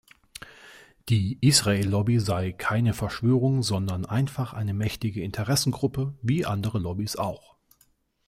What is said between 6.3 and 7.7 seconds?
andere Lobbys auch.